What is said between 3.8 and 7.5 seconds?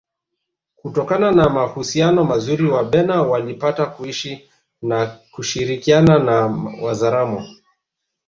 kuishi na kushirikiana na Wazaramo